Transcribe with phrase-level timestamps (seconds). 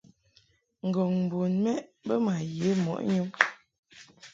[0.87, 3.29] Ngɔŋ bun mɛʼ bə ma ye mɔʼ yum.